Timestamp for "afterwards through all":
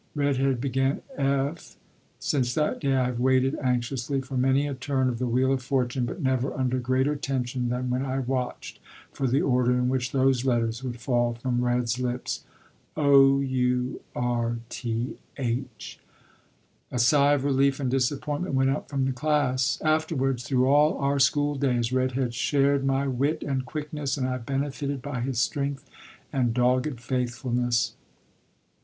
19.85-20.97